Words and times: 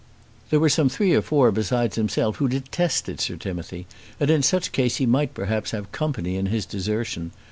There 0.49 0.59
were 0.59 0.67
some 0.67 0.89
three 0.89 1.13
or 1.13 1.21
four 1.21 1.51
besides 1.51 1.95
himself 1.95 2.37
who 2.37 2.47
detested 2.49 3.21
Sir 3.21 3.35
Timothy, 3.35 3.85
and 4.19 4.31
in 4.31 4.41
such 4.41 4.71
case 4.71 4.95
he 4.95 5.05
might 5.05 5.35
perhaps 5.35 5.69
have 5.77 5.91
company 5.91 6.37
in 6.37 6.47
his 6.47 6.65
desertion. 6.65 7.33